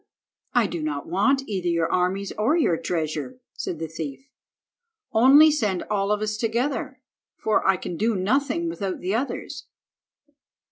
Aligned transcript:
"I 0.55 0.65
do 0.65 0.81
not 0.81 1.07
want 1.07 1.43
either 1.47 1.67
your 1.67 1.91
armies 1.91 2.33
or 2.35 2.57
your 2.57 2.75
treasure," 2.75 3.39
said 3.53 3.77
the 3.77 3.87
thief. 3.87 4.31
"Only 5.13 5.51
send 5.51 5.83
all 5.91 6.11
of 6.11 6.23
us 6.23 6.37
together, 6.37 7.03
for 7.37 7.63
I 7.67 7.77
can 7.77 7.97
do 7.97 8.15
nothing 8.15 8.67
without 8.67 8.99
the 8.99 9.13
others." 9.13 9.67